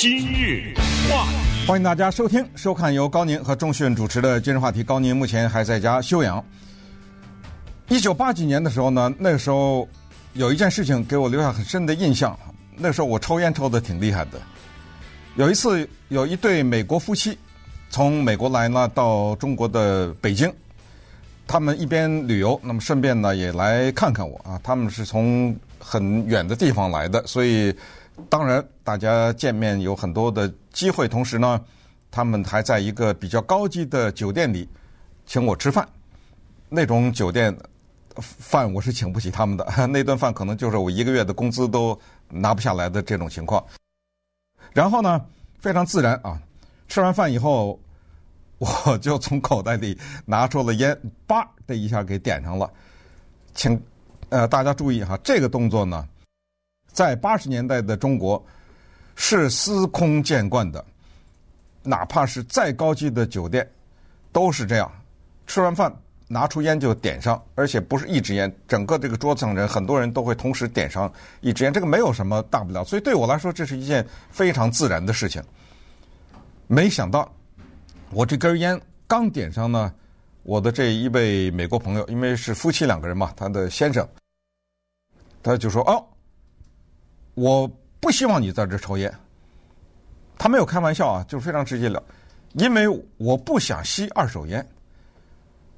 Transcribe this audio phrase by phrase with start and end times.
[0.00, 0.72] 今日
[1.10, 1.26] 话，
[1.66, 4.80] 欢迎大家收听、收看由高宁和钟迅主持的《今日话题》。
[4.86, 6.44] 高宁目前还在家休养。
[7.88, 9.88] 一九八几年的时候呢，那个时候
[10.34, 12.38] 有一件事情给我留下很深的印象。
[12.76, 14.40] 那时候我抽烟抽得挺厉害的。
[15.34, 17.36] 有一次，有一对美国夫妻
[17.90, 20.48] 从美国来呢，到中国的北京。
[21.44, 24.60] 他们一边旅游，那么顺便呢也来看看我啊。
[24.62, 27.74] 他们是从很远的地方来的，所以
[28.28, 31.08] 当然大家见面有很多的机会。
[31.08, 31.60] 同时呢，
[32.10, 34.68] 他们还在一个比较高级的酒店里
[35.26, 35.88] 请我吃饭。
[36.68, 37.56] 那种酒店
[38.16, 43.64] 饭我是请不起他们的， 那顿饭可能就是我一个月的工资都拿不下来的这种情况。
[44.72, 45.24] 然后呢，
[45.60, 46.40] 非常自然啊，
[46.88, 47.78] 吃完饭以后。
[48.60, 52.68] 我就从口袋里拿出了烟，叭的一下给点上了。
[53.54, 53.80] 请
[54.30, 56.04] 呃大家注意哈，这个动作呢，
[56.98, 58.44] 在八十年代的中国
[59.14, 60.84] 是司空见惯的，
[61.84, 63.64] 哪怕是再高级的酒店
[64.32, 64.90] 都是这样。
[65.46, 65.94] 吃完饭
[66.26, 71.08] 拿出烟就点上，而且不是一支烟，整个这个桌子上人很多人都会同时点上
[71.40, 72.82] 一支烟，这个没有什么大不了。
[72.82, 75.40] 所以对我来说，这是一件非常自然的事情。
[76.66, 77.32] 没想到。
[78.10, 79.94] 我这根烟刚点上呢，
[80.42, 84.08] 我的这一位美国朋友，因为是夫妻两个人嘛，他的先生，
[85.44, 86.04] 他就说：“哦，
[87.38, 89.12] 我不希望你在这抽烟。”
[90.36, 92.02] 他没有开玩笑啊，就是非常直接了，
[92.52, 92.86] 因为
[93.16, 94.64] 我不想吸二手烟。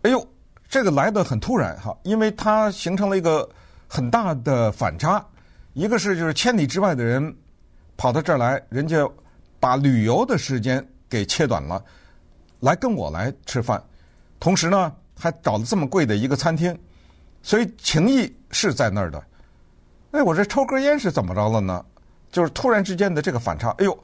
[0.03, 0.27] 哎呦，
[0.69, 3.49] 这个来的很突然哈，因为它形成了一个
[3.89, 5.25] 很大的反差。
[5.73, 7.35] 一个是就是千里之外的人
[7.97, 9.09] 跑到这儿来，人家
[9.59, 11.83] 把旅游的时间给切短了。
[12.61, 13.83] 来跟我来吃饭，
[14.39, 16.79] 同时呢还找了这么贵的一个餐厅，
[17.43, 19.23] 所以情谊是在那儿的。
[20.13, 21.85] 哎，我这抽根烟是怎么着了呢？
[22.33, 23.99] 就是突然之间的这个反差，哎呦，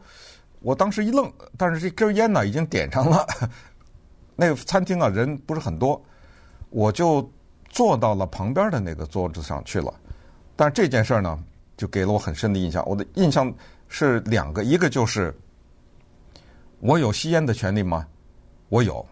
[0.60, 3.26] 我当时一愣，但是这根烟呢已经点上了。
[4.34, 6.00] 那个餐厅啊人不是很多，
[6.70, 7.28] 我就
[7.68, 9.92] 坐到了旁边的那个桌子上去了。
[10.54, 11.38] 但这件事呢，
[11.76, 12.86] 就给了我很深的印象。
[12.86, 13.52] 我的印象
[13.88, 15.34] 是两个，一个就是
[16.80, 18.06] 我有吸烟的权利吗？
[18.68, 19.06] 我有，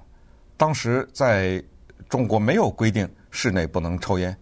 [0.57, 1.63] 当时在
[2.09, 4.37] 中国没有规定室内不能抽烟，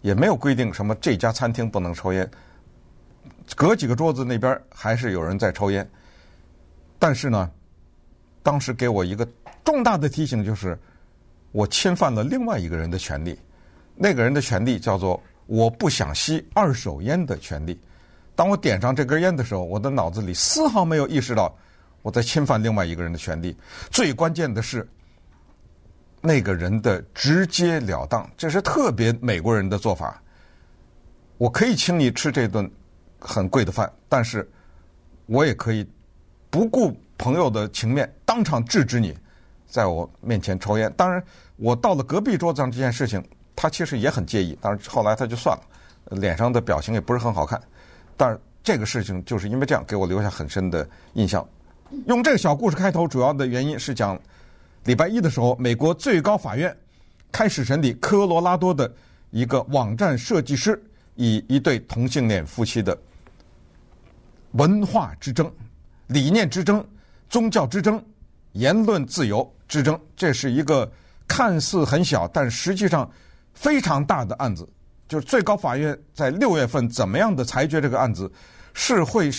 [0.00, 2.28] 也没有规定什么这家餐厅不能抽烟，
[3.56, 5.88] 隔几个桌子那边还是有人在抽烟。
[6.98, 7.50] 但是呢，
[8.42, 9.26] 当时给我一个
[9.64, 10.78] 重大的提醒，就是
[11.52, 13.38] 我侵犯了另外一个人的权利。
[13.94, 17.78] 那个人的权利叫做我不想吸二手烟的权利。
[18.34, 21.52] 当我点上这根烟的时候，我的脑子里丝毫没有意识到。
[22.02, 23.54] 我在侵犯另外一个人的权利，
[23.90, 24.88] 最关键的是
[26.20, 30.20] 那个人的直截了当，这是特别美国人的做法。
[31.36, 32.68] 我可以请你吃这顿
[33.18, 34.48] 很贵的饭，但是
[35.26, 35.88] 我也可以
[36.50, 39.16] 不顾朋友的情面，当场制止你
[39.68, 40.92] 在我面前抽烟。
[40.96, 41.22] 当然，
[41.56, 43.24] 我到了隔壁桌子上这件事情，
[43.54, 47.60] 他其实也很介意，但是后来他就算了，脸上的表情也不是很好看。
[48.16, 51.46] 但是这个事情就是因为这样给我留下很深的印象。
[52.06, 54.20] 用这个小故事开头，主要的原因是讲
[54.88, 56.74] 礼拜一的时候，美国最高法院
[57.30, 58.90] 开始审理科罗拉多的
[59.28, 60.82] 一个网站设计师
[61.14, 62.98] 以一对同性恋夫妻的
[64.52, 65.52] 文化之争、
[66.06, 66.82] 理念之争、
[67.28, 68.02] 宗教之争、
[68.52, 70.00] 言论自由之争。
[70.16, 70.90] 这是一个
[71.26, 73.06] 看似很小，但实际上
[73.52, 74.66] 非常大的案子。
[75.06, 78.30] 就是最高法院在六月份怎么样的裁决这个案子，
[78.72, 79.30] 是会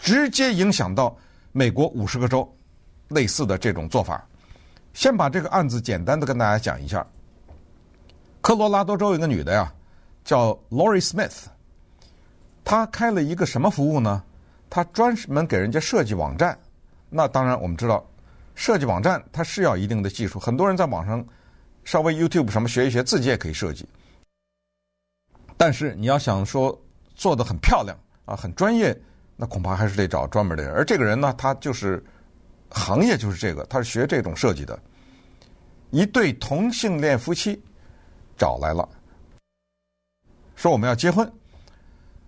[0.00, 1.16] 直接影响到。
[1.52, 2.52] 美国五十个州
[3.08, 4.22] 类似的这种做法，
[4.96, 7.06] 先把这个案子简单的跟大家讲一下。
[8.40, 9.70] 科罗拉多州有个女的呀，
[10.24, 11.44] 叫 Lori Smith，
[12.64, 14.24] 她开了一个什么服务呢？
[14.70, 16.58] 她专门给人家设计网站。
[17.10, 18.02] 那当然我们知道，
[18.54, 20.40] 设计网站它是要一定的技术。
[20.40, 21.22] 很多人在网上
[21.84, 23.86] 稍微 YouTube 什么学一学，自己也可以设计。
[25.58, 26.76] 但是你要想说
[27.14, 28.98] 做得很漂亮啊，很专业。
[29.36, 32.02] 那恐怕还是得找专门的人，而这个人呢，他就是
[32.70, 34.78] 行业就是这个，他是学这种设计的。
[35.90, 37.60] 一对同性恋夫妻
[38.36, 38.88] 找来了，
[40.54, 41.30] 说我们要结婚。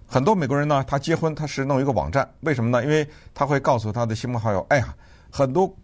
[0.06, 2.82] 很多美国人呢，他结婚他是弄一个网站，为什么呢？
[2.84, 4.94] 因为他会告诉他的亲朋好友，哎呀，
[5.30, 5.74] 很多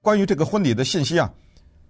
[0.00, 1.32] 关于这个婚礼的信息啊，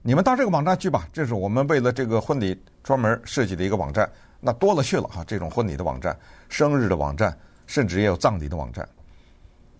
[0.02, 4.10] 你们到这个网站去吧，这是我们为了这个婚礼专门设计的一个网站。
[4.40, 6.18] 那多了去了哈，这种婚礼的网站、
[6.48, 7.36] 生日的网站。
[7.64, 8.86] 甚至也有葬礼的网站。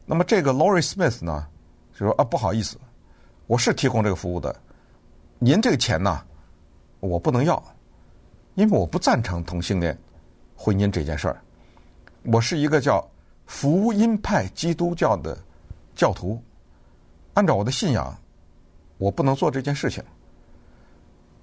[0.06, 1.46] 那么这个 Lori Smith 呢，
[1.92, 2.76] 就说啊，不好意思，
[3.46, 4.54] 我是提供这个服务的，
[5.38, 6.22] 您这个钱呢，
[7.00, 7.62] 我不能要，
[8.54, 9.96] 因为我不赞成同性恋
[10.56, 11.40] 婚姻这件事儿。
[12.24, 13.06] 我是一个叫
[13.46, 15.36] 福音派基督教的
[15.94, 16.42] 教徒，
[17.34, 18.16] 按照我的信仰，
[18.98, 20.02] 我不能做这件事情。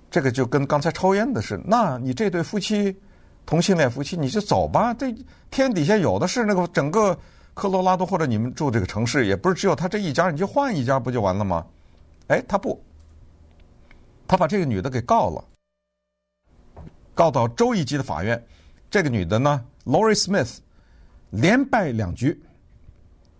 [0.09, 2.97] 这个就跟刚才抽烟的是，那你这对夫妻，
[3.45, 4.93] 同性恋夫妻，你就走吧。
[4.93, 5.13] 这
[5.51, 7.15] 天底下有的是那个整个
[7.53, 11.65] 科罗拉多或者你们住这个城市，也不是只有他这一家，你就换一家不就完了吗？
[12.27, 12.81] 哎，他不，
[14.27, 15.43] 他把这个女的给告了，
[17.13, 18.41] 告到州一级的法院。
[18.89, 20.57] 这个女的呢，Lori Smith，
[21.29, 22.39] 连败两局，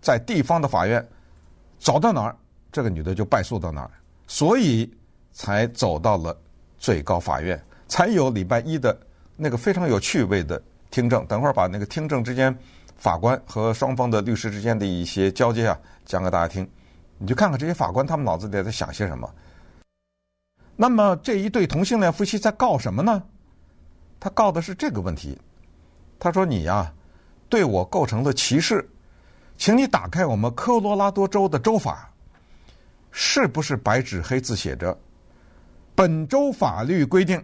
[0.00, 1.06] 在地方的法院
[1.78, 2.36] 走到哪儿，
[2.70, 3.90] 这个女的就败诉到哪儿，
[4.26, 4.92] 所以
[5.32, 6.36] 才走到了。
[6.82, 8.98] 最高法院才有礼拜一的
[9.36, 11.26] 那个非常有趣味的听证。
[11.26, 12.58] 等会儿把那个听证之间
[13.00, 16.68] 法官和双方的律师之间的一些交接啊讲给大家听。
[17.16, 19.28] 你就看看这些法官他们脑子里在想些什么。
[20.76, 23.22] 那么这一对同性恋夫妻在告什么呢？
[24.20, 25.36] 他告的是这个问题。
[26.18, 26.92] 他说：“你呀，
[27.48, 28.86] 对我构成了歧视，
[29.56, 32.12] 请你打开我们科罗拉多州的州法，
[33.10, 34.96] 是不是白纸黑字写着？”
[35.96, 37.42] 本州法律规定，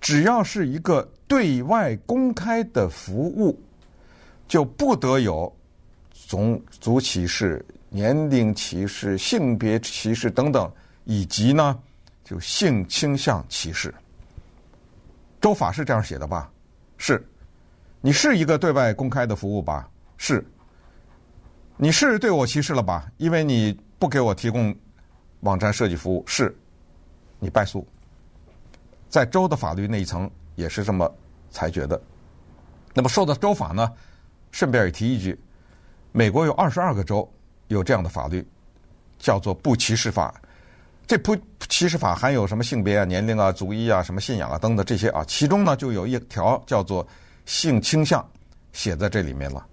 [0.00, 3.60] 只要是一个对外公开的服务，
[4.48, 5.54] 就不得有
[6.28, 10.70] 种族歧视、年龄歧视、性别歧视等等，
[11.04, 11.78] 以及呢，
[12.24, 13.94] 就性倾向歧视。
[15.40, 16.50] 州法是这样写的吧？
[16.96, 17.24] 是，
[18.00, 19.88] 你是一个对外公开的服务吧？
[20.16, 20.44] 是，
[21.76, 23.10] 你是对我歧视了吧？
[23.16, 24.74] 因为你不给我提供
[25.40, 26.56] 网站设计服务，是。
[27.38, 27.86] 你败诉，
[29.10, 31.14] 在州的法律那一层也是这么
[31.50, 32.00] 裁决的。
[32.94, 33.92] 那么受到州法呢，
[34.52, 35.38] 顺便也提一句，
[36.12, 37.28] 美国有二十二个州
[37.68, 38.46] 有这样的法律，
[39.18, 40.34] 叫做不歧视法。
[41.06, 41.36] 这不
[41.68, 47.06] 歧视法含有什么性别啊、年龄啊、族裔啊、什么信仰啊等等这些啊，其中呢就有一条叫做
[47.44, 48.28] 性倾向
[48.72, 49.64] 写在这里面了。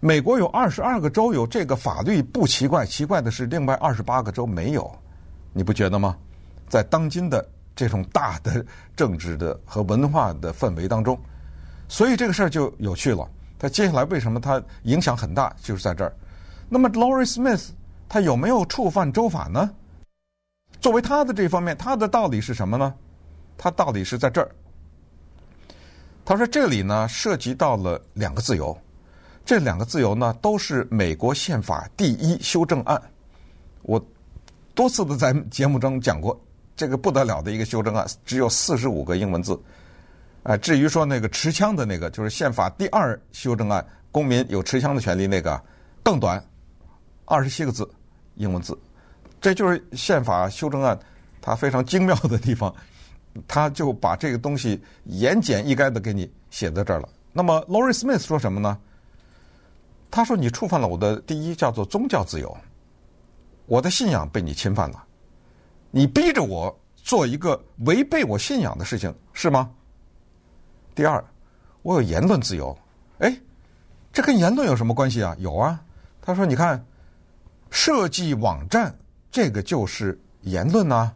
[0.00, 4.90] 美国有二十二个州有这个法律不奇怪，奇怪的是另外二十八个州没有，
[5.52, 6.16] 你不觉得吗？
[6.68, 8.64] 在当今的这种大的
[8.96, 11.16] 政治的和文化的氛围当中，
[11.86, 13.28] 所以这个事儿就有趣了。
[13.60, 16.12] 他接下来为什么他影响很大，就是在这儿。
[16.66, 17.68] 那么 Lori Smith
[18.08, 19.70] 他有没有触犯州法呢？
[20.80, 22.94] 作为他的这方面，他的道理是什么呢？
[23.58, 24.50] 他道理是在这儿。
[26.24, 28.74] 他说这里呢涉及到了两个自由，
[29.44, 33.00] 这两个自由呢都是美国宪法第一修正案。
[33.82, 34.02] 我
[34.74, 36.40] 多次的在节目中讲过。
[36.76, 39.60] 这个不得了的一个修正案，只有四十五个英文字。
[40.42, 45.62] 啊，至于说那个持枪的那个，就是宪法第二修正案，公民有持枪的权利那个，
[46.02, 46.42] 更短，
[47.24, 47.88] 二十七个字
[48.36, 48.78] 英文字。
[49.40, 50.98] 这就是宪法修正案
[51.40, 52.74] 它非常精妙的地方，
[53.46, 57.08] 他就把这个东西言简意赅的给你写在这儿了。
[57.32, 58.78] 那么，Lori Smith 说什么呢？
[60.10, 62.56] 他说：“你触犯了我的第一，叫做宗教自由，
[63.66, 65.04] 我的信仰被你侵犯了。”
[65.92, 69.70] 你逼着我做一个违背我信仰的事情，是吗？
[71.00, 71.24] 第二，
[71.80, 72.76] 我有言论自由。
[73.20, 73.34] 哎，
[74.12, 75.34] 这跟言论有什么关系啊？
[75.38, 75.82] 有啊。
[76.20, 76.84] 他说：“你看，
[77.70, 78.94] 设计网站
[79.30, 81.10] 这个就是言论呐。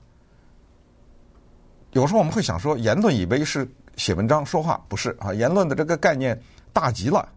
[1.91, 5.35] 有时候我们会想说，言论以为是写文章说话，不是啊？
[5.35, 6.41] 言论的这个概念
[6.73, 7.29] 大极了。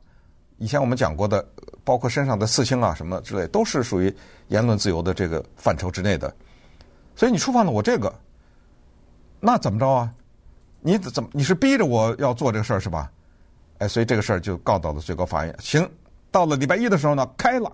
[0.57, 1.45] 以前我们讲过的，
[1.83, 4.15] 包括身上的刺青啊什么之类，都是属于
[4.47, 6.33] 言论自由的这个范畴之内的。”
[7.13, 8.15] 所以你触犯了我这个，
[9.41, 10.13] 那怎么着啊？
[10.81, 13.11] 你怎么你是逼着我要做这个事儿是吧？
[13.79, 15.55] 哎，所以这个事儿就告到了最高法院。
[15.59, 15.87] 行，
[16.31, 17.71] 到了礼拜一的时候呢，开了，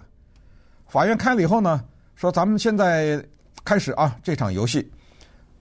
[0.87, 1.83] 法院开了以后呢，
[2.15, 3.23] 说咱们现在
[3.63, 4.91] 开始啊这场游戏，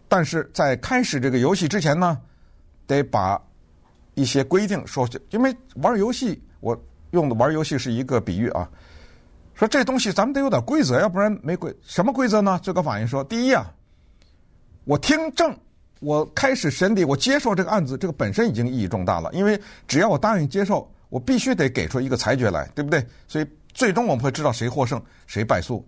[0.08, 2.20] 但是在开始这个游戏之前呢，
[2.86, 3.40] 得把
[4.14, 6.76] 一些规定说，因为玩游戏，我
[7.10, 8.68] 用的玩游戏是一个比喻啊。
[9.54, 11.72] 说这东西咱们得有点规则，要不然没规。
[11.82, 12.58] 什么规则呢？
[12.62, 13.72] 最高法院说：第一啊，
[14.84, 15.56] 我听证，
[16.02, 19.30] 我开始审理，我接受这个案子，这个本身已经意义重大了。
[19.32, 23.06] 因为只要我答应接受，我必须得给出一个裁决来，对不对？
[23.28, 25.86] 所以最终我们会知道谁获胜，谁败诉。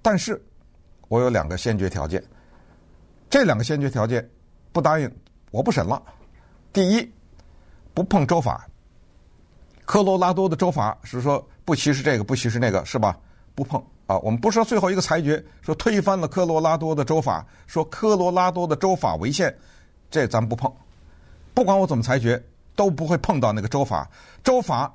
[0.00, 0.40] 但是
[1.08, 2.22] 我有两个先决条件，
[3.28, 4.26] 这两个先决条件
[4.70, 5.12] 不答应，
[5.50, 6.00] 我不审了。
[6.72, 7.12] 第一，
[7.92, 8.64] 不碰州法。
[9.84, 13.18] 科罗拉多的州法是说不歧视这个，不歧视那个，是吧？
[13.56, 14.18] 不碰啊！
[14.18, 19.52] 我们不说最后一个裁决说推翻了科罗拉多的州法，说科罗拉多的州法违宪，
[20.10, 20.70] 这咱们不碰。
[21.54, 22.40] 不管我怎么裁决，
[22.76, 24.08] 都不会碰到那个州法。
[24.44, 24.94] 州法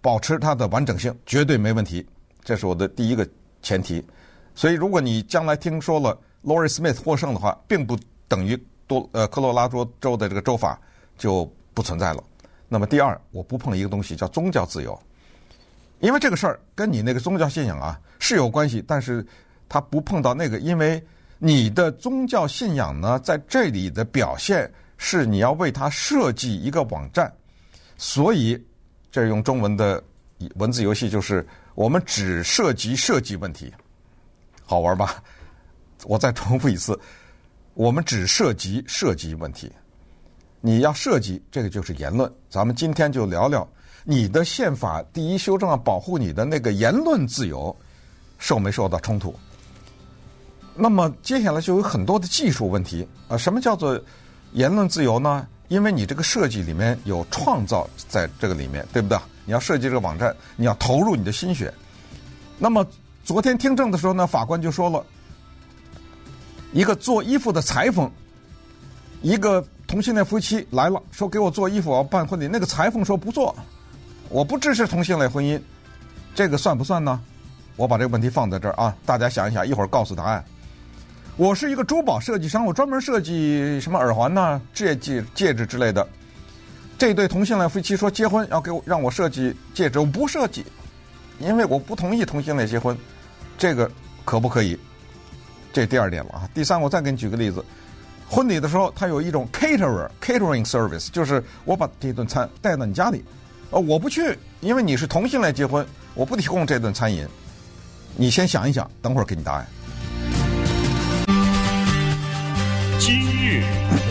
[0.00, 2.04] 保持它的完整性，绝对没问题。
[2.42, 3.26] 这是我的第一个
[3.62, 4.04] 前提。
[4.54, 10.76] 所以，如果你将来听说了 Lori Smith 获胜的话，并不等于多呃科罗拉多州的这个州法
[11.16, 12.22] 就不存在了。
[12.68, 14.98] 那么第二，我不碰一个东西叫宗教自由。
[16.00, 19.26] 因为这个事儿跟你那个宗教信仰啊是有关系，但是
[19.68, 21.02] 他不碰到那个，因为
[21.38, 27.32] 你的宗教信仰呢，在这里的表现是你要为他设计一个网站，
[27.96, 28.62] 所以
[29.10, 30.02] 这用中文的
[30.56, 33.72] 文字游戏就是我们只涉及设计问题，
[34.64, 35.22] 好玩吧？
[36.04, 36.98] 我再重复一次，
[37.72, 39.72] 我们只涉及设计问题。
[40.60, 43.66] 你要设计这个就是言论，咱们今天就聊聊。
[44.08, 47.76] 你的宪法第一修正案保护你的那个言论自由，
[48.38, 49.34] 受没受到冲突？
[50.76, 53.36] 那么接下来就有很多的技术问题啊。
[53.36, 54.00] 什么叫做
[54.52, 55.44] 言论自由呢？
[55.66, 59.18] 因为你这个设计里面有创造在这个里面，对不对？
[59.44, 61.74] 你要设计这个网站，你要投入你的心血。
[62.60, 62.86] 那么
[63.24, 65.04] 昨天听证的时候呢，法官就说了，
[66.72, 68.08] 一个做衣服的裁缝，
[69.20, 72.46] 一个同性恋夫妻来了，说给我做衣服，我要办婚礼。
[72.46, 73.52] 那个裁缝说不做。
[74.28, 75.60] 我不支持同性恋婚姻，
[76.34, 77.20] 这个算不算呢？
[77.76, 80.44] 我把这个问题放在这儿啊，大家想一想，一会儿告诉答案。
[81.36, 86.06] 我是一个珠宝设计商，我专门设计什么耳环呐、戒指、戒指之类的。
[86.98, 90.64] 这对同性恋夫妻说结婚要给我让我设计戒指，我不设计，
[91.38, 92.96] 因为我不同意同性恋结婚。
[93.58, 93.90] 这个
[94.24, 94.78] 可不可以？
[95.72, 96.48] 这第二点了啊。
[96.54, 97.62] 第三，我再给你举个例子，
[98.26, 103.22] 婚礼的时候，他有一种 caterer catering service，就是我把这顿餐带到你家里。
[103.70, 107.26] 呃，我不去，因为你是同性恋结婚，我不提供这顿餐饮。
[108.16, 109.66] 你先想一想，等会儿给你答案。
[113.00, 113.62] 今日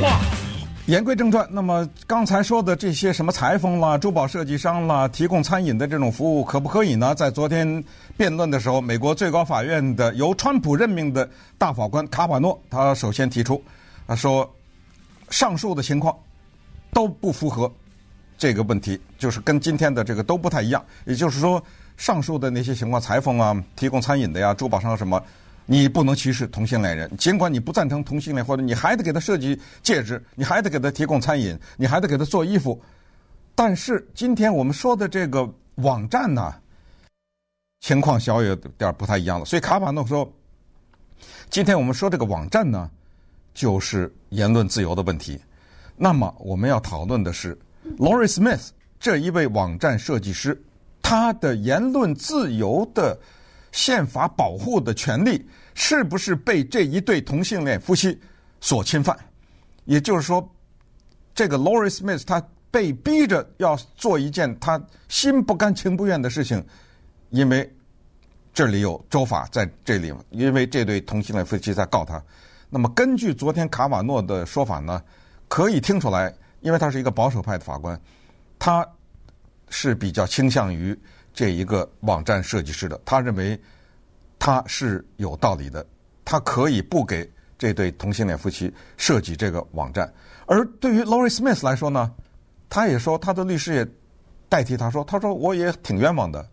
[0.01, 7.15] 话题，言归正传，那么刚才说的这些什么裁缝啦、珠宝设计商啦、提供餐饮的这种服务，可不可以呢？
[7.15, 7.83] 在昨天
[8.17, 13.63] 辩论的时候，美国最高法院的由川普任命的大法官卡瓦诺，他首先提出，
[14.05, 14.53] 他说
[15.29, 16.13] 上述的情况
[16.91, 17.71] 都不符合。
[18.38, 21.63] 这个问题就是跟今天的这个都不太一样，也就是说，
[21.96, 25.24] 上述的那些情况，裁缝啊、提供餐饮的呀、珠宝商什么，
[25.65, 27.10] 你不能歧视同性恋人。
[27.15, 32.82] 尽管你不赞成同性恋，或者你还得给他设计戒指，你还得给他提供餐饮，你还得给他做衣服。
[33.56, 36.54] 但是今天我们说的这个网站呢，
[37.80, 39.46] 情况小有点不太一样了。
[39.46, 40.30] 所以卡瓦诺说，
[41.50, 42.92] 今天我们说这个网站呢，
[43.54, 45.39] 就是言论自由的问题。
[45.96, 47.58] 那么我们要讨论的是。
[47.98, 50.60] Lori Smith 这一位网站设计师，
[51.01, 53.18] 他的言论自由的
[53.72, 58.20] 宪法保护的权利，是不是被这一对同性恋夫妻
[58.60, 59.18] 所侵犯？
[59.86, 60.46] 也就是说，
[61.34, 66.62] 这个 Lori Smith 他被逼着要做一件他心不甘情不愿的事情，
[67.30, 67.72] 因为
[68.54, 72.22] 这里有州法在这里，因为这对同性恋夫妻在告他。
[72.70, 75.01] 那么根据昨天卡瓦诺的说法呢，
[75.48, 76.34] 可以听出来。
[76.65, 77.98] 因为他是一个保守派的法官，
[78.57, 78.84] 他
[79.69, 81.00] 是比较倾向于
[81.31, 83.00] 这一个网站设计师的。
[83.05, 83.57] 他认为
[84.39, 85.86] 他是有道理的，
[86.25, 90.12] 他可以不给这对同性恋夫妻设计这个网站。
[90.48, 92.12] 而对于 Lori Smith 来说呢，
[92.67, 93.88] 他也说他的律师也
[94.50, 96.50] 代替他说，他说我也挺冤枉的。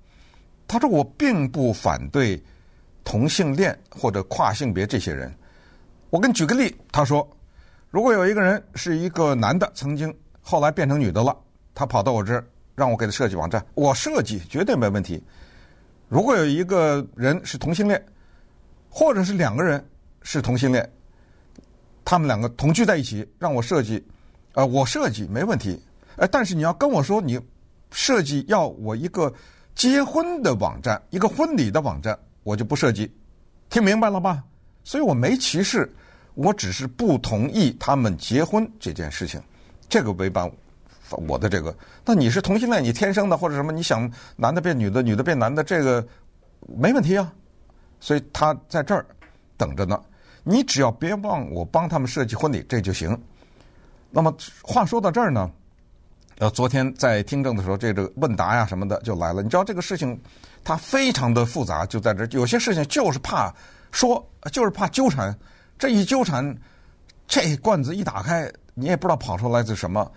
[0.69, 2.39] 他说我并不反对
[3.03, 5.35] 同性恋或者跨性别这些人。
[6.11, 7.27] 我给你举个例，他说。
[7.93, 11.37] 如果有一个人是一个男的，曾经后来变成女的了，
[11.75, 12.43] 他跑到我这儿
[12.75, 15.23] 让我给他设计网站，我设计绝对没问题。
[16.09, 18.03] 如果有一个人是同性恋，
[18.89, 19.87] 或者是两个人
[20.23, 20.91] 是同性恋，
[22.03, 24.03] 他们两个同居在一起，让我设计，
[24.55, 25.79] 呃，我设计没问题。
[26.17, 27.39] 呃，但是你要跟我说你
[27.91, 29.31] 设计要我一个
[29.75, 33.15] 结婚的网站，一个婚礼的网站，我就不设计。
[33.69, 34.43] 听明白了吧？
[34.83, 35.95] 所以我没歧视。
[36.35, 39.41] 我只是不同意他们结婚这件事情，
[39.89, 40.51] 这个违反
[41.29, 41.75] 我的这个。
[42.05, 43.71] 那你是同性恋，你天生的或者什么？
[43.71, 46.07] 你想男的变女的，女的变男的，这个
[46.67, 47.33] 没问题啊。
[48.01, 49.05] 所以他在这儿
[49.57, 50.01] 等着呢。
[50.45, 53.17] 你只要别忘我帮他们设计婚礼，这就行。
[54.11, 55.49] 那么话说到这儿呢，
[56.39, 59.41] 呃，昨天在听证的时候，这个问答呀什么的就来了。
[59.41, 60.21] 你知道这个事情
[60.65, 63.55] 它非常的复杂，就在这儿，有些事情就是怕
[63.93, 65.33] 说，就是怕纠缠。
[65.83, 66.57] 这一纠缠，
[67.27, 70.09] 这罐子一打开，你也不知道跑出来是什么。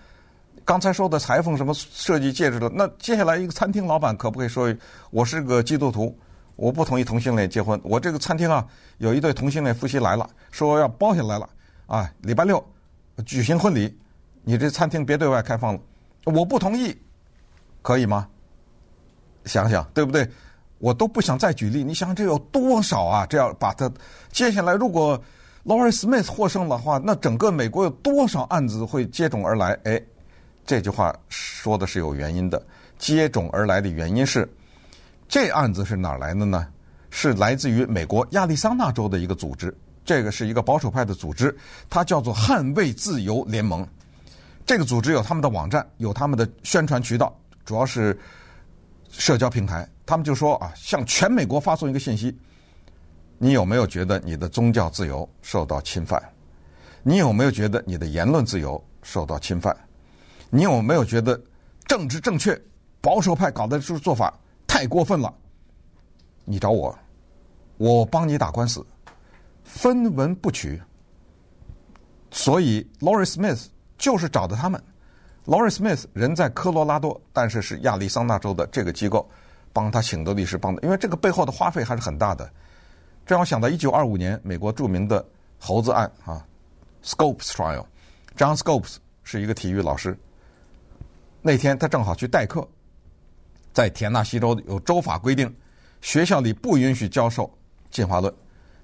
[0.64, 4.72] 刚才说的裁缝什么设计戒指的，那接下来一个餐厅老板可不可以说，
[5.10, 6.16] 我是个基督徒，
[6.56, 7.82] 我不同意同性恋结婚。
[7.84, 8.64] 我这个餐厅啊，
[9.00, 11.50] 有一对同性恋夫妻来了，说要包下来了，
[11.88, 12.64] 啊，礼拜六
[13.26, 13.92] 举行婚礼，
[14.44, 15.80] 你这餐厅别对外开放了，
[16.26, 16.96] 我不同意，
[17.82, 18.28] 可以吗？
[19.46, 20.30] 想想对不对？
[20.78, 23.26] 我都不想再举例，你想这有多少啊？
[23.26, 23.92] 这要把它
[24.32, 25.20] 接下来如果。
[25.66, 29.76] Lorie Smith 获胜的话，那整个美国有多少案子会接踵而来？
[29.84, 30.00] 哎，
[30.64, 32.64] 这句话说的是有原因的。
[33.00, 34.48] 接踵而来的原因是，
[35.28, 36.68] 这案子是哪儿来的呢？
[37.10, 41.56] 是来自于美国亚利桑那州的一个组织，这个是一个保守派的组织，
[41.90, 43.88] 它叫做捍卫自由联盟。
[44.68, 48.16] 这个组织有他们的网站，有他们的宣传渠道，主要是
[49.10, 49.88] 社交平台。
[50.06, 52.38] 他们就说啊，向全美国发送一个信息：
[53.46, 56.20] 你有没有觉得你的宗教自由受到侵犯？
[57.04, 59.78] 你有没有觉得你的言论自由受到侵犯？
[60.50, 61.40] 你有没有觉得
[61.86, 62.60] 政治正确、
[63.02, 64.34] 保守派搞的这做法
[64.66, 65.32] 太过分了？
[66.44, 66.98] 你找我，
[67.78, 68.84] 我帮你打官司，
[69.64, 70.82] 分文不取。
[72.32, 73.68] 所以，Lori Smith。
[73.96, 74.84] 就是找的他们
[75.46, 79.30] ，Lori Smith 人在科罗拉多，但是是亚利桑那州的这个机构
[79.72, 82.52] 帮他请的律师帮的，因为这个背后的花费还是很大的。
[83.26, 85.26] 这让我想到一九二五年美国著名的
[85.58, 86.46] 猴子案啊
[87.04, 90.16] ，Scopes Trial，John Scopes 是一个体育老师，
[91.42, 92.68] 那天他正好去代课，
[93.74, 95.52] 在田纳西州有州法规定，
[96.02, 97.52] 学校里不允许教授
[97.90, 98.32] 进化论。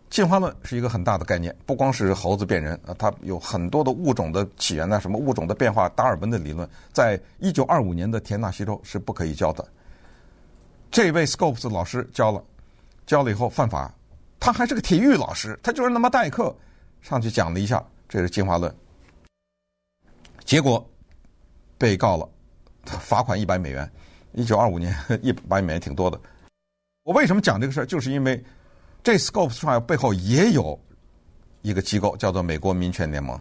[0.09, 9.65] 进化论是一个很大的概念，不光是猴子变人啊，它有很多的物种的起源呢，什么物种的变化，达尔文的理论，在一九二五年的田纳西州是不可以教的。
[10.89, 12.43] 这位 Scopes 老师教了，
[13.05, 13.93] 教了以后犯法，
[14.41, 16.53] 他还是个体育老师，他就是那么代课
[17.01, 18.75] 上去讲了一下，这是进化论，
[20.43, 20.85] 结果
[21.77, 22.27] 被告了，
[22.83, 23.89] 罚款一百美元。
[24.33, 26.19] 一九二五年一百美元挺多的。
[27.03, 28.43] 我为什么讲这个事儿，就是因为。
[29.03, 30.79] 这 Scopes Trial 背后也有
[31.63, 33.39] 一个机构，叫做美国民权联盟，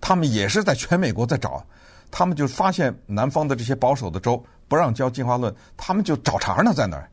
[0.00, 1.64] 他们也是在全美国在找，
[2.10, 7.08] 他们就发现南方的这些保守的州不让教进化论，他们就找茬呢，在那儿。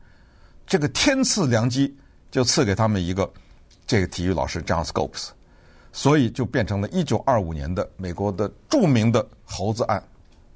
[0.66, 1.96] 这个天赐良机，
[2.34, 3.32] 就赐给他们一个
[3.86, 5.28] 这个体育老师 John Scopes，
[5.92, 10.02] 所以就变成了一九二五年的美国的著名的猴子案，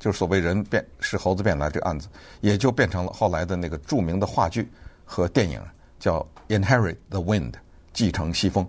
[0.00, 2.08] 就是所谓人变是猴子变来这个案子，
[2.40, 4.68] 也就变成了后来的那个著名的话剧
[5.04, 5.62] 和电影。
[6.00, 7.52] 叫 Inherit the Wind，
[7.92, 8.68] 继承西风，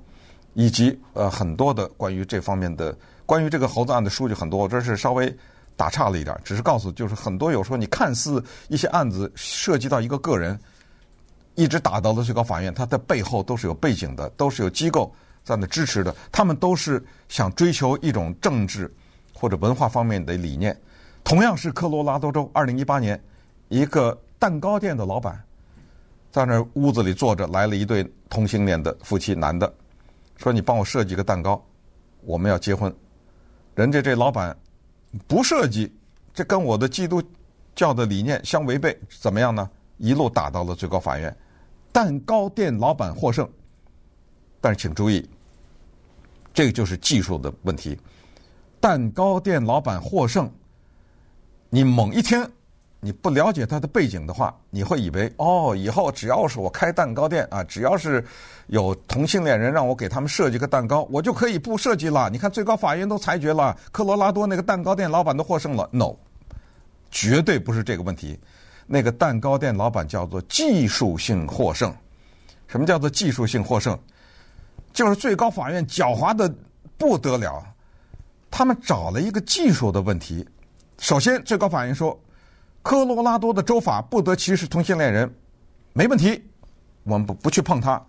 [0.54, 2.95] 以及呃很多的关于这方面的
[3.26, 5.36] 关于这个猴子案的书籍很多，这是稍微
[5.76, 10.60] 打岔了一点，只是告诉就是很多有时候你看似一些案子涉及到一个个人，
[11.60, 18.89] 一直打到了最高法院，它的背后都是有背景的，都是有机构在那支持的，他们都是想追求一种政治
[19.34, 20.80] 或者文化方面的理念。
[21.22, 23.22] 同样是科罗拉多州，二零一八年
[23.67, 25.38] 一个蛋糕店的老板。
[26.32, 29.69] 在那屋子里坐着，来了一对同性恋的夫妻，男的
[30.38, 31.62] 说：“你帮我设计个蛋糕，
[32.22, 32.95] 我们要结婚。”
[33.76, 34.56] 人家这老板
[35.28, 35.93] 不设计，
[36.34, 37.22] 这跟我的基督
[37.76, 39.69] 教的理念相违背，怎么样呢？
[39.98, 41.36] 一路打到了最高法院，
[41.91, 43.47] 蛋糕店老板获胜。
[44.62, 45.30] 但是请注意，
[46.54, 47.97] 这个就是技术的问题。
[48.80, 50.52] 蛋糕店老板获胜，
[51.69, 52.45] 你猛一听。
[53.02, 58.21] 你不了解他的背景的话，你会以为哦，以后只要是我开蛋糕店啊，只要是
[58.67, 62.30] 有同性恋人让我给他们设计个蛋糕，我就可以不设计了。
[62.30, 65.89] 你看最高法院都裁决了，科罗拉多那个蛋糕店老板都获胜了。
[65.93, 66.13] No，
[67.10, 68.38] 绝对不是这个问题。
[68.91, 71.95] 那个蛋糕店老板叫做技术性获胜。
[72.67, 73.97] 什么叫做技术性获胜？
[74.91, 76.52] 就是最高法院狡猾的
[76.97, 77.63] 不得了，
[78.49, 80.43] 他们找了一个技术的问题。
[80.97, 82.19] 首先，最高法院说。
[82.82, 85.30] 科罗拉多的州法不得歧视同性恋人，
[85.91, 86.41] 没问题，
[87.04, 88.02] 我们不不去碰它。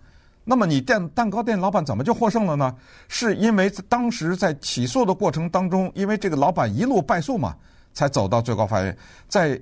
[0.45, 2.73] 那么你店蛋糕店老板怎么就获胜了呢？
[3.09, 7.53] 是因为当时在起诉的过程当中，因为这个老板一路败诉嘛，
[7.93, 8.97] 才走到最高法院。
[9.27, 9.61] 在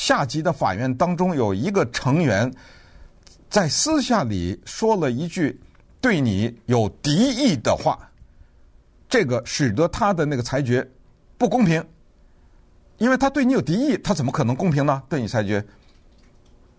[0.00, 2.50] 下级的法院当中，有一个成员
[3.50, 5.60] 在私下里说了一句
[6.00, 8.10] 对你有敌意的话，
[9.10, 10.88] 这个使得他的那个裁决
[11.36, 11.86] 不公平。
[12.96, 15.02] 因为他对你有敌意，他怎么可能公平呢？
[15.06, 15.62] 对你裁决，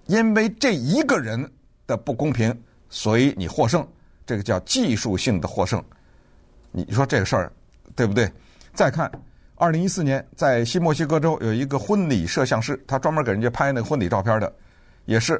[0.07, 1.47] 因为这一个人
[1.86, 3.88] 的不公平，所以你获胜，
[4.25, 5.79] 这个叫技术性的获胜。
[6.71, 7.53] 你说这个事儿
[7.95, 8.31] 对不对？
[8.73, 9.12] 再看，
[9.62, 14.52] 二零一四年在新墨西哥州有一个婚礼摄像师，他专门给人家拍那个婚礼照片的，
[15.06, 15.39] 也是，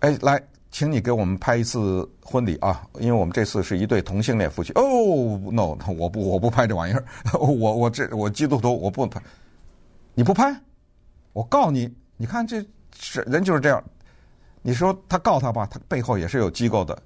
[0.00, 4.72] 哎，来，请你给我们拍一次婚礼啊，因为我们这次是一对同性恋夫妻。
[4.76, 4.82] 哦
[5.52, 7.04] ，no，我不，我不拍这玩意儿，
[7.38, 9.20] 我我这我基督徒，我不拍。
[10.14, 10.50] 你不拍，
[11.34, 11.94] 我告你！
[12.16, 12.64] 你看这
[12.98, 13.84] 是人就是这样。
[14.62, 16.96] 你说他告他吧，他背后也是有机构的。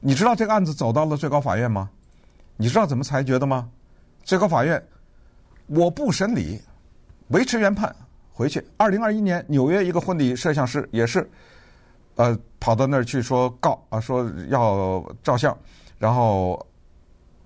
[0.00, 1.90] 你知道这个案子走到了最高法院吗？
[2.56, 3.68] 你知道怎么裁决的吗？
[4.22, 4.80] 最高法院
[5.70, 6.60] 我不审理，
[7.28, 7.94] 维持原判，
[8.32, 8.64] 回去。
[8.76, 11.30] 二零二一年纽约一个婚礼摄像师也是，
[12.16, 15.56] 呃，跑到那儿去说告啊，说要照相，
[15.96, 16.66] 然后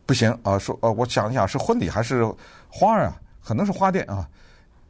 [0.06, 2.24] 不行啊，说呃，我想一想是婚礼还是
[2.70, 3.20] 花啊？
[3.44, 4.26] 可能是花店啊。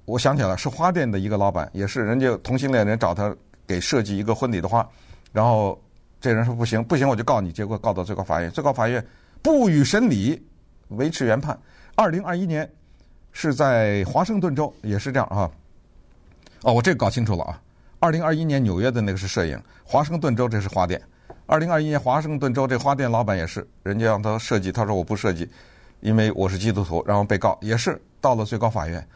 [0.05, 3.35] 我想起来了，是花店的一个老板，也是人家同性恋人找他
[3.67, 4.89] 给设计一个婚礼的花，
[5.33, 5.83] 然后
[6.21, 9.05] 这人说不行，不行我就告你，结果告到最高法院，最高法院
[9.43, 10.41] 不予审理，
[10.91, 11.59] 维持原判。
[11.97, 12.71] 二零二一年
[13.35, 15.51] 是在华盛顿州，也是这样啊。
[16.63, 17.61] 哦，我这个搞清楚了啊。
[17.99, 20.99] 二零二一年纽约的那个是摄影，华盛顿州这是花店。
[21.47, 25.47] 二零二一年华盛顿州这花店老板也是，人家让他设计，他说我不设计，
[26.01, 29.07] 因为我是基督徒，然后被告也是到了最高法院，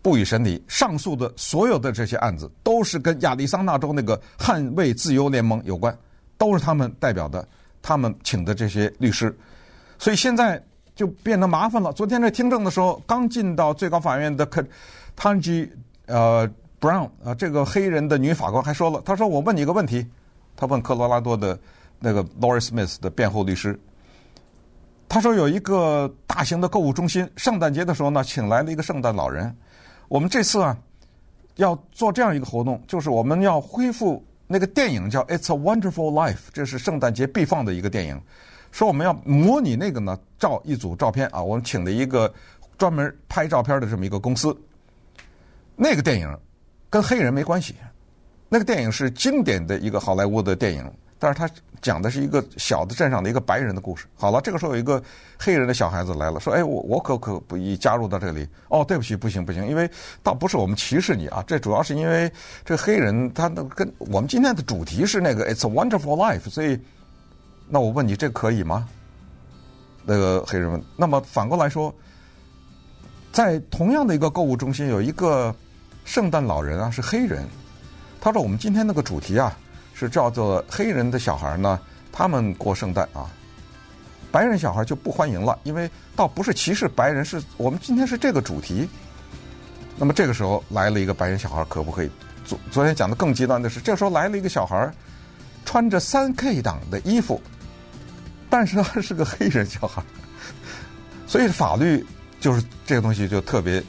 [0.00, 0.62] 不予审理。
[0.68, 5.94] 上诉的所有的这些案子都是跟亚利桑那州那个捍卫自由联盟有关，
[6.38, 7.46] 都是他们代表的，
[7.82, 9.36] 他们请的这些律师，
[9.98, 10.62] 所以现在
[10.96, 11.92] 就变得麻烦了。
[11.92, 15.68] 昨天在听证的时候，刚进到最高法院的 Ketanji
[16.06, 20.04] 呃 Brown 啊，这个黑人的女法官还说了，她说我问你一个问题。
[20.56, 21.58] 她问科罗拉多的
[21.98, 23.78] 那个 Lori Smith 的辩护律师，
[25.06, 29.54] 她说有一个大型的购物中心，圣诞节的时候呢，请来了一个圣诞老人。
[30.08, 30.74] 我们这次啊
[31.56, 38.18] 要做这样一个活动，就是我们要恢复那个电影叫《It's a Wonderful Life》，这是圣诞节必放的一个电影。
[38.70, 42.32] 说我们要模拟那个呢，照一组照片啊，我们请了一个
[42.76, 44.56] 专门拍照片的这么一个公司。
[45.74, 46.38] 那个电影
[46.88, 47.74] 跟黑人没关系。
[48.48, 51.50] 那个电影是经典的一个好莱坞的电影，但是他
[51.82, 54.06] 讲的是一个小的镇上的一个白人的故事。
[54.14, 55.02] 好了，这个时候有一个
[55.36, 59.90] 黑人的小孩子来了，说：“哎，我我可可不宜加入到这里。”哦，对不起，不行不行，因为
[60.22, 62.30] 倒不是我们歧视你啊，这主要是因为
[62.64, 66.78] 这黑人他那跟我们今天的主题是那个 “It's a Wonderful Life”，所以
[67.68, 68.88] 那我问你，这可以吗？
[70.04, 70.82] 那个黑人问。
[70.96, 71.92] 那么反过来说，
[73.32, 75.54] 在同样的一个购物中心，有一个
[76.04, 77.44] 圣诞老人啊，是黑人。
[78.20, 79.56] 他说：“我们今天那个主题啊，
[79.94, 81.78] 是叫做黑人的小孩呢，
[82.10, 83.30] 他们过圣诞啊，
[84.32, 88.88] 白人小孩就不欢迎了，因为倒不是歧视白人，是我们今天是这个主题。
[89.96, 92.10] 那么这个时候来了一个白人小孩，可不可以？
[92.44, 94.92] 昨昨天讲的更极端的是，这时候来了一个小孩，
[95.64, 97.40] 穿着三 K 党的衣服，
[98.56, 100.02] 但是他是个黑人小孩，
[101.26, 102.02] 所以法律
[102.40, 103.84] 就是这个东西就特别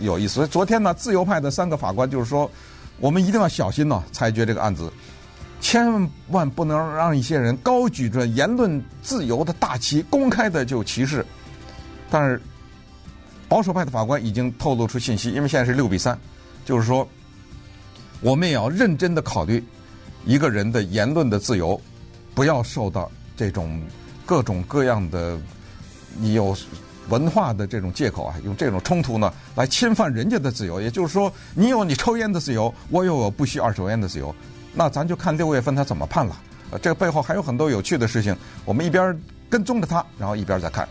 [0.00, 0.34] 有意思。
[0.34, 2.50] 所以昨天呢，自由派的三个法官就是说。”
[3.00, 4.92] 我们一定要小心呢，裁决这个案子，
[5.58, 11.24] 千万不能让一些人高举着言论自由的大旗，公开的就歧视。
[12.10, 12.38] 但是
[13.48, 16.18] 保守派的法官已经透露出信息，因为现在是六比三，
[16.62, 17.08] 就是说
[18.20, 19.64] 我们也要认真的考虑
[20.26, 21.80] 一个人的言论的自由，
[22.34, 23.82] 不要受到这种
[24.30, 25.36] 各种各样的
[26.16, 26.56] 你有。
[27.08, 34.32] 文化的这种借口啊，用这种冲突呢来侵犯人家的自由，也就是说，你有你抽烟的自由，我有我不吸二手烟的自由，
[34.74, 36.36] 那咱就看六月份他怎么判了。
[36.70, 40.88] 呃，这个背后还有很多有趣的事情，我们一边跟踪着他，然后一边再看。